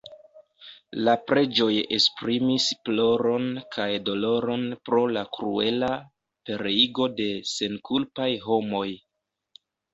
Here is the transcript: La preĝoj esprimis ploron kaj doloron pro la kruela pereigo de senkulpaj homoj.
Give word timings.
La 1.07 1.13
preĝoj 1.31 1.67
esprimis 1.97 2.65
ploron 2.89 3.45
kaj 3.77 3.87
doloron 4.09 4.65
pro 4.89 5.03
la 5.19 5.25
kruela 5.37 5.93
pereigo 6.51 7.09
de 7.23 7.31
senkulpaj 7.55 8.29
homoj. 8.51 8.87